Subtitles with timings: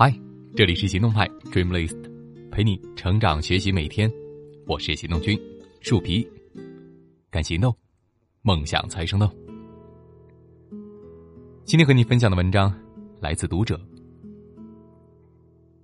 [0.00, 0.14] 嗨，
[0.54, 1.96] 这里是行动派 Dreamlist，
[2.52, 4.08] 陪你成长学习每天。
[4.64, 5.36] 我是行动君
[5.80, 6.24] 树皮，
[7.32, 7.76] 敢行动，
[8.42, 9.28] 梦想才生动。
[11.64, 12.72] 今天和你分享的文章
[13.20, 13.76] 来自读者。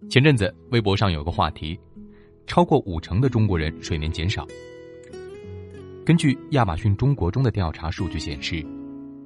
[0.08, 1.76] 前阵子微博上有个话题，
[2.46, 4.46] 超过五成的中国人睡眠减少。
[6.06, 8.64] 根据亚马逊中国中的调查数据显示，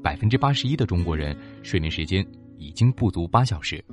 [0.03, 2.27] 百分之八十一的中国人睡眠时间
[2.57, 3.85] 已经不足八小时。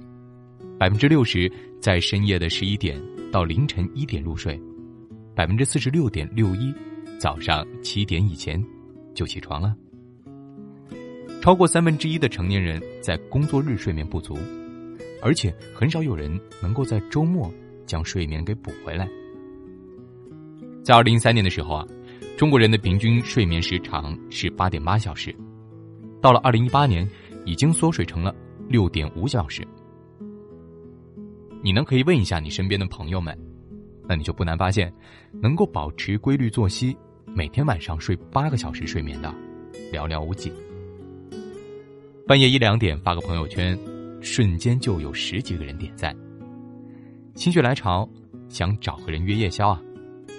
[0.77, 4.59] 百分之六十在深夜的十一点到凌晨一点入睡，
[5.33, 6.73] 百分之四十六点六一
[7.17, 8.61] 早上七点以前
[9.13, 9.73] 就起床了。
[11.41, 14.37] 超过三分之一的成年人在工作日睡眠不足，
[15.21, 17.49] 而且很少有人能够在周末
[17.85, 19.07] 将睡眠给补回来。
[20.83, 21.87] 在二零一三年的时候啊，
[22.35, 25.33] 中国人的平均睡眠时长是八点八小时，
[26.21, 27.07] 到了二零一八年，
[27.45, 28.35] 已经缩水成了
[28.67, 29.65] 六点五小时。
[31.65, 33.35] 你能可以问一下你身边的朋友们，
[34.07, 34.93] 那你就不难发现，
[35.41, 36.95] 能够保持规律作息，
[37.33, 39.33] 每天晚上睡八个小时睡眠的，
[39.91, 40.53] 寥寥无几。
[42.27, 43.75] 半夜一两点发个朋友圈，
[44.21, 46.15] 瞬间就有十几个人点赞。
[47.33, 48.07] 心血来潮
[48.47, 49.81] 想找个人约夜宵啊，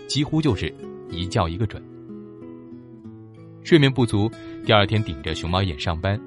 [0.07, 0.73] 几乎就是
[1.11, 1.83] 一叫一个准。
[3.65, 4.31] 睡眠不足，
[4.65, 6.21] 第二天顶着熊猫眼上班，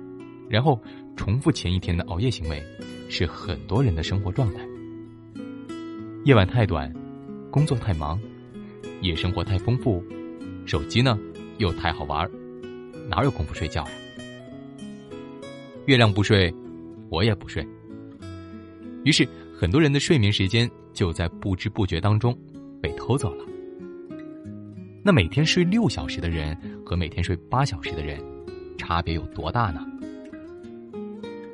[0.49, 0.77] 然后
[1.15, 2.61] 重复前一天的熬夜行为，
[3.07, 4.59] 是很多人的生活状态。
[6.29, 6.93] 夜晚太短，
[7.49, 8.21] 工作太忙，
[9.01, 10.03] 夜生活太丰富，
[10.63, 11.17] 手机呢
[11.57, 12.29] 又太好玩，
[13.09, 13.91] 哪有功夫睡觉呀？
[15.87, 16.53] 月亮不睡，
[17.09, 17.67] 我也不睡。
[19.03, 19.27] 于是
[19.59, 22.37] 很多人的睡眠时间就在不知不觉当中
[22.79, 23.43] 被偷走了。
[25.03, 26.55] 那每天睡六小时的人
[26.85, 28.23] 和每天睡八小时的人，
[28.77, 29.83] 差别有多大呢？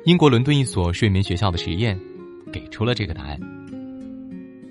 [0.04, 1.98] 英国伦敦一所睡眠学校的实验，
[2.52, 3.40] 给出了这个答案。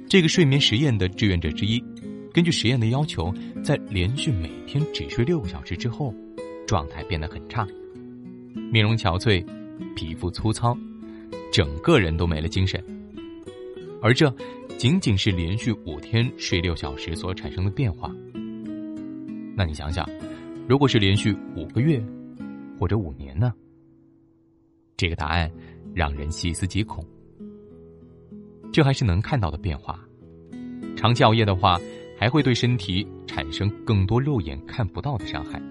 [0.07, 1.83] 这个睡眠实验的志愿者之一，
[2.31, 6.13] 根据实验的要求，在连续每天只睡六个小时之后，
[6.67, 7.67] 状态变得很差，
[8.71, 9.45] 面容憔悴，
[9.95, 10.77] 皮肤粗糙，
[11.51, 12.81] 整个人都没了精神。
[14.01, 14.33] 而这
[14.77, 18.13] 仅仅是连续五天睡六小时所产生的变化。
[19.55, 20.07] 那你想想，
[20.67, 22.01] 如果是连续五个月，
[22.79, 23.51] 或者五年呢？
[24.95, 25.51] 这个答案
[25.93, 27.03] 让人细思极恐。
[28.75, 29.97] 这还是能看到的变化。
[30.97, 31.79] 长期熬夜的话，
[32.19, 35.61] 还会对身体产生更多肉眼看不到的伤害。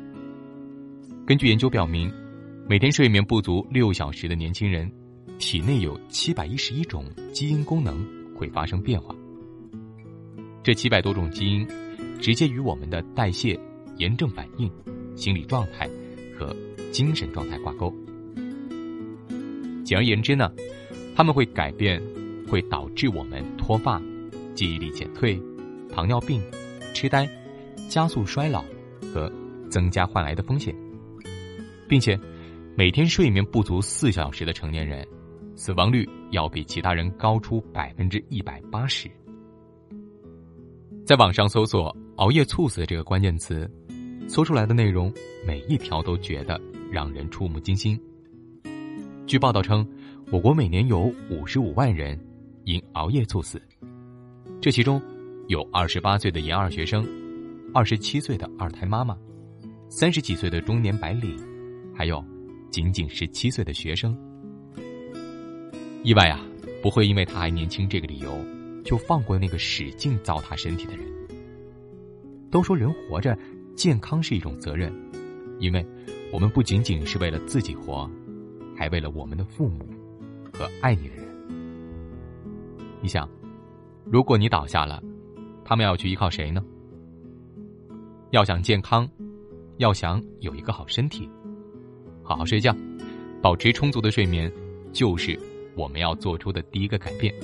[1.26, 2.10] 根据研究表明，
[2.66, 4.90] 每天睡眠不足六小时的年轻人，
[5.38, 8.02] 体内有七百一十一种基因功能
[8.34, 9.14] 会发生变化。
[10.62, 11.68] 这七百多种基因，
[12.18, 13.60] 直接与我们的代谢、
[13.98, 14.72] 炎症反应、
[15.14, 15.86] 心理状态
[16.38, 16.56] 和
[16.90, 17.94] 精神状态挂钩。
[19.84, 20.50] 简而言之呢，
[21.14, 22.00] 他们会改变。
[22.46, 24.00] 会导致我们脱发、
[24.54, 25.40] 记忆力减退、
[25.88, 26.42] 糖尿病、
[26.92, 27.28] 痴呆、
[27.88, 28.64] 加速衰老
[29.12, 29.30] 和
[29.70, 30.74] 增加患癌的风险，
[31.88, 32.18] 并且
[32.76, 35.06] 每天睡眠不足四小时的成年人，
[35.56, 39.10] 死亡率要比其他人高出百分之一百八十。
[41.04, 43.70] 在网上搜索“熬夜猝死”这个关键词，
[44.26, 45.12] 搜出来的内容
[45.46, 46.60] 每一条都觉得
[46.90, 48.00] 让人触目惊心。
[49.26, 49.86] 据报道称，
[50.30, 52.18] 我国每年有五十五万人。
[52.64, 53.60] 因熬夜猝死，
[54.60, 55.00] 这其中
[55.48, 57.06] 有二十八岁的研二学生，
[57.74, 59.16] 二十七岁的二胎妈妈，
[59.90, 61.36] 三十几岁的中年白领，
[61.94, 62.24] 还有
[62.70, 64.16] 仅仅十七岁的学生。
[66.02, 66.40] 意外啊，
[66.82, 68.34] 不会因为他还年轻这个理由，
[68.82, 71.06] 就放过那个使劲糟蹋身体的人。
[72.50, 73.36] 都说人活着，
[73.76, 74.90] 健康是一种责任，
[75.58, 75.84] 因为
[76.32, 78.10] 我们不仅仅是为了自己活，
[78.74, 79.86] 还为了我们的父母
[80.50, 81.33] 和爱你的人。
[83.04, 83.28] 你想，
[84.06, 85.02] 如果你倒下了，
[85.62, 86.64] 他们要去依靠谁呢？
[88.30, 89.06] 要想健康，
[89.76, 91.28] 要想有一个好身体，
[92.22, 92.74] 好好睡觉，
[93.42, 94.50] 保持充足的睡眠，
[94.90, 95.38] 就是
[95.76, 97.34] 我们要做出的第一个改变。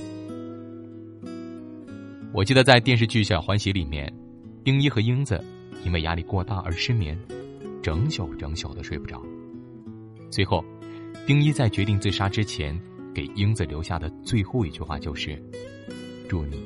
[2.33, 4.11] 我记得在电视剧《小欢喜》里面，
[4.63, 5.39] 丁一和英子
[5.85, 7.15] 因为压力过大而失眠，
[7.83, 9.21] 整宿整宿的睡不着。
[10.31, 10.65] 最后，
[11.27, 12.75] 丁一在决定自杀之前。
[13.13, 15.41] 给英子留下的最后一句话就是
[16.29, 16.63] ：“祝你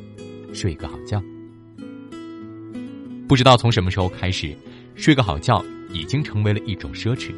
[0.54, 1.22] 睡个好觉。”
[3.28, 4.56] 不知道从什么时候开始，
[4.96, 7.34] 睡个好觉已经成为了一种奢侈。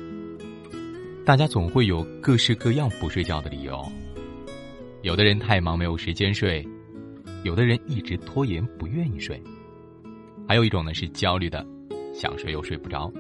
[1.26, 3.86] 大家总会有各式各样不睡觉的理由。
[5.02, 6.68] 有的人太忙没有时间睡，
[7.44, 9.42] 有的人一直拖延不愿意睡，
[10.48, 11.66] 还有一种呢是焦虑的，
[12.14, 13.12] 想睡又睡不着。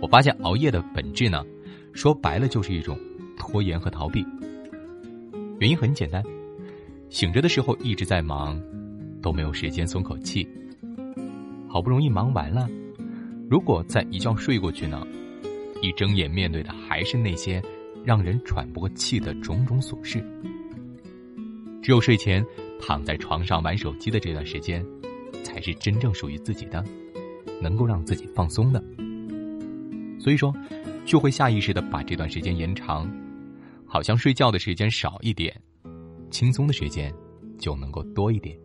[0.00, 1.44] 我发现熬夜的本质呢，
[1.92, 2.98] 说白了就是一种。
[3.42, 4.24] 拖延和逃避。
[5.58, 6.22] 原因很简单，
[7.10, 8.56] 醒着的时候一直在忙，
[9.20, 10.48] 都没有时间松口气。
[11.68, 12.68] 好不容易忙完了，
[13.50, 15.04] 如果再一觉睡过去呢，
[15.82, 17.60] 一睁眼面对的还是那些
[18.04, 20.24] 让人喘不过气的种种琐事。
[21.82, 22.46] 只有睡前
[22.80, 24.86] 躺在床上玩手机的这段时间，
[25.42, 26.84] 才是真正属于自己的，
[27.60, 28.80] 能够让自己放松的。
[30.20, 30.54] 所以说，
[31.04, 33.10] 就会下意识的把这段时间延长，
[33.92, 35.54] 好像睡觉的时间少一点，
[36.30, 37.12] 轻松的时间
[37.58, 38.58] 就能够多一点。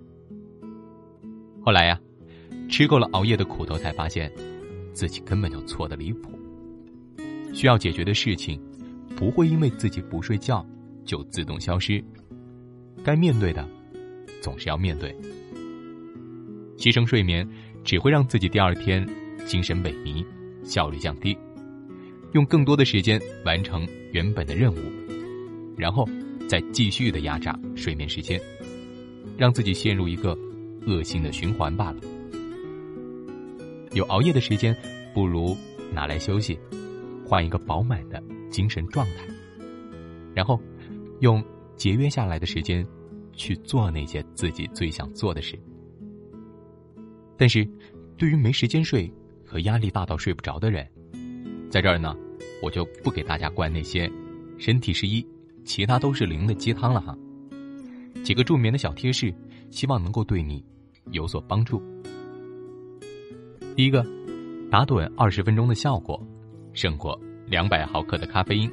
[1.61, 1.99] 后来呀，
[2.69, 4.31] 吃够了熬夜的苦头，才发现
[4.93, 6.31] 自己根本就错的离谱。
[7.53, 8.57] 需要解决的事情，
[9.17, 10.65] 不会因为自己不睡觉
[11.03, 12.01] 就自动消失。
[13.03, 13.67] 该面对的，
[14.39, 15.13] 总是要面对。
[16.77, 17.45] 牺牲睡眠，
[17.83, 19.05] 只会让自己第二天
[19.45, 20.25] 精神萎靡，
[20.63, 21.37] 效率降低。
[22.31, 24.77] 用更多的时间完成原本的任务，
[25.77, 26.05] 然后
[26.49, 28.41] 再继续的压榨睡眠时间，
[29.37, 30.37] 让自己陷入一个
[30.85, 32.01] 恶性的循环罢了。
[33.93, 34.75] 有熬夜的时间，
[35.13, 35.55] 不如
[35.93, 36.59] 拿来休息，
[37.25, 39.25] 换一个饱满的精神状态，
[40.35, 40.59] 然后
[41.19, 41.43] 用
[41.75, 42.85] 节约下来的时间
[43.33, 45.57] 去做那些自己最想做的事。
[47.37, 47.67] 但是，
[48.17, 49.11] 对于没时间睡
[49.45, 50.87] 和压力大到睡不着的人，
[51.69, 52.15] 在这儿呢，
[52.63, 54.11] 我就不给大家灌那些
[54.57, 55.25] “身体是一，
[55.67, 57.15] 其他都是零”的鸡汤了哈。
[58.23, 59.33] 几个助眠的小贴士，
[59.69, 60.63] 希望能够对你
[61.11, 61.83] 有所帮助。
[63.75, 64.03] 第一个，
[64.71, 66.25] 打盹二十分钟的效果，
[66.71, 68.71] 胜过两百毫克的咖啡因。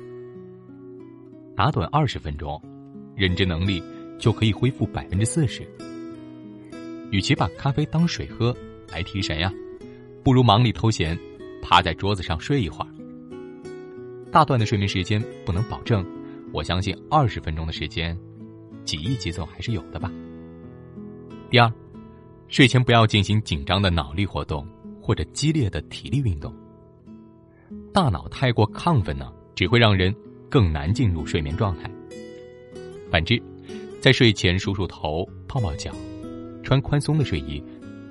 [1.56, 2.62] 打盹二十分钟，
[3.17, 3.82] 认知能力
[4.19, 5.69] 就可以恢复百分之四十。
[7.11, 8.56] 与其把咖啡当水喝
[8.91, 9.52] 来提神呀，
[10.23, 11.19] 不如忙里偷闲。
[11.61, 12.88] 趴在桌子上睡一会儿，
[14.31, 16.05] 大段的睡眠时间不能保证，
[16.55, 18.17] 我相信二十分钟的时间，
[18.85, 20.09] 挤一挤总还是有的吧。
[21.51, 21.71] 第二，
[22.47, 24.65] 睡前不要进行紧张的脑力活动
[25.03, 26.55] 或者激烈的体力运动。
[27.93, 30.15] 大脑太过亢奋呢，只会让人
[30.49, 31.91] 更难进入睡眠状态。
[33.11, 33.43] 反之，
[34.01, 35.91] 在睡前梳梳头、泡泡脚、
[36.62, 37.61] 穿宽松的睡衣，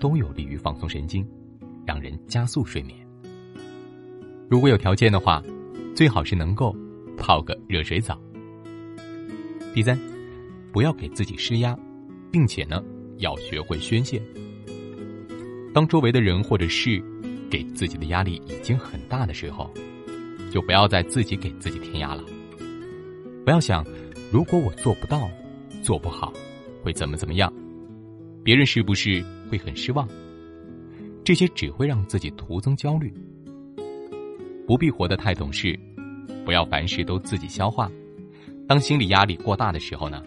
[0.02, 1.26] 都有利于放松神经，
[1.86, 3.00] 让人加速睡眠。
[4.50, 5.42] 如果有条件的话，
[5.96, 6.76] 最好是能够
[7.18, 8.20] 泡个热水澡。
[9.74, 10.00] 第三，
[10.72, 11.76] 不要给自己施压，
[12.32, 12.84] 并且呢，
[13.18, 14.22] 要学会宣泄。
[15.74, 17.04] 当周围的人或者事
[17.50, 19.74] 给自己的压力已经很大的时候，
[20.52, 22.24] 就不要再自己给自己添压了。
[23.44, 23.84] 不要想，
[24.32, 25.28] 如果我做不到、
[25.82, 26.32] 做不好，
[26.84, 27.52] 会怎么怎么样，
[28.44, 30.08] 别人是不是会很失望？
[31.26, 33.12] 这些只会让自己徒增焦虑。
[34.68, 35.78] 不必活得太懂事，
[36.46, 37.92] 不要凡事都自己消化。
[38.68, 40.24] 当心理压力过大的时候呢，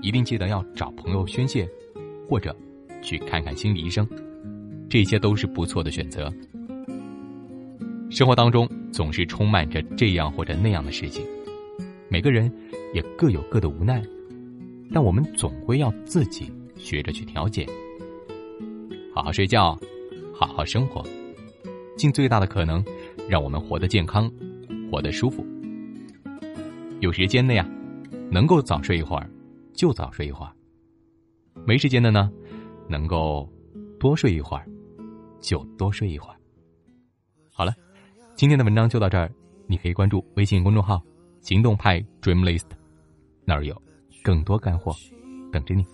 [0.00, 1.68] 一定记得要找朋友宣泄，
[2.28, 2.56] 或者
[3.02, 4.08] 去看看心理医生，
[4.88, 6.32] 这些都是不错的选择。
[8.10, 11.24] 生活当中总是充满着这样或者那样的事情，
[12.08, 12.52] 每个人
[12.92, 14.02] 也各有各的无奈，
[14.92, 17.66] 但我们总归要自己学着去调节。
[19.14, 19.78] 好好睡觉，
[20.34, 21.04] 好好生活，
[21.96, 22.82] 尽最大的可能。
[23.28, 24.30] 让我们活得健康，
[24.90, 25.46] 活得舒服。
[27.02, 27.68] 有时间的呀，
[28.30, 29.28] 能够早睡一会儿，
[29.74, 30.52] 就早睡一会儿；
[31.66, 32.30] 没时间的呢，
[32.88, 33.52] 能够
[33.98, 34.64] 多睡一会儿，
[35.40, 36.36] 就多睡一会儿。
[37.52, 37.74] 好了，
[38.36, 39.28] 今天的文章就到这儿。
[39.66, 41.02] 你可以关注微信公众号
[41.42, 42.66] “行动派 Dreamlist”，
[43.44, 43.80] 那儿有
[44.22, 44.94] 更多干货
[45.50, 45.84] 等着你。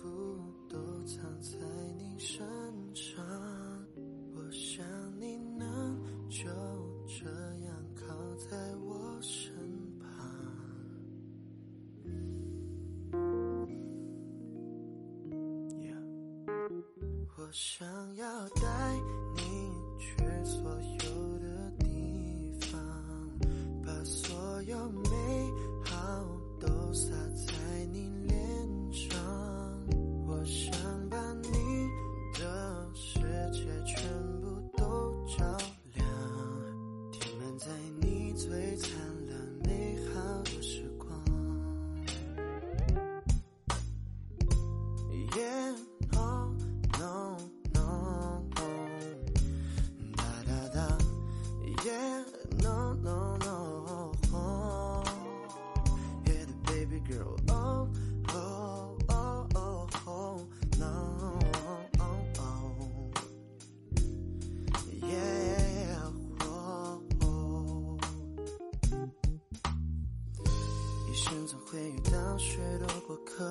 [71.98, 73.44] 总会遇到许多过客，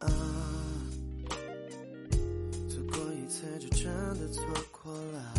[0.00, 0.08] 啊，
[2.68, 3.84] 错过一次就真
[4.18, 5.34] 的错过了。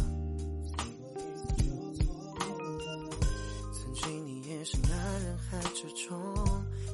[3.74, 6.18] 曾经你也是那人海之中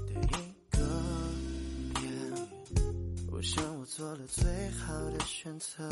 [0.07, 0.79] 的一个，
[3.31, 5.87] 我想我做了最好的选择。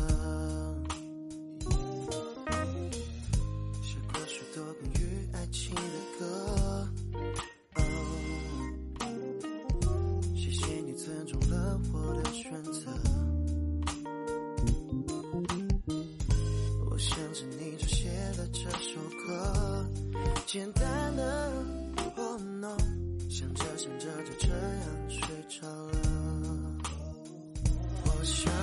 [28.24, 28.61] show.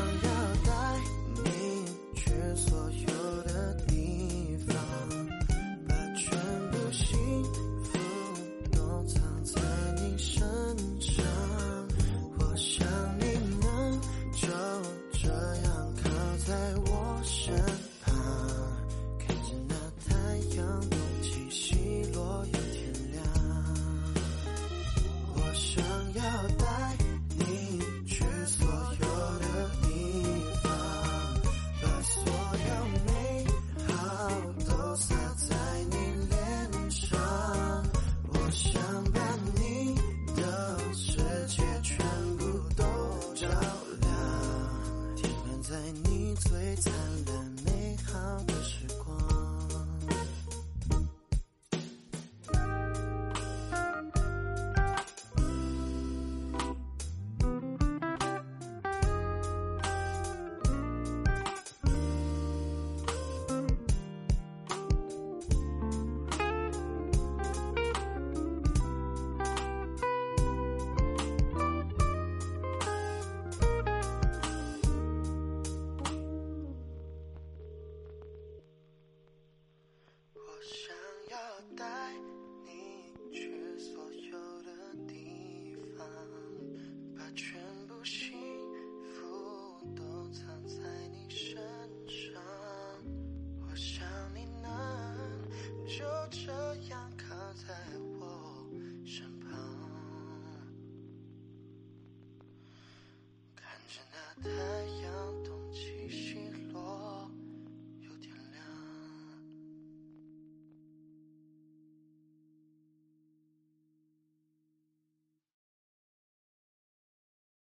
[46.40, 46.92] 最灿
[47.26, 49.07] 烂美好的时光。